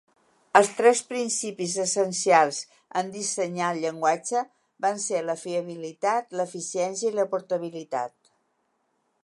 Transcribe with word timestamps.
Els 0.59 0.69
tres 0.77 1.01
principis 1.09 1.75
essencials 1.83 2.61
en 3.01 3.11
dissenyar 3.17 3.67
el 3.75 3.81
llenguatge 3.83 4.41
van 4.87 5.01
ser 5.05 5.21
la 5.27 5.35
fiabilitat, 5.45 6.33
l'eficiència 6.41 7.11
i 7.13 7.19
la 7.21 7.27
portabilitat. 7.35 8.17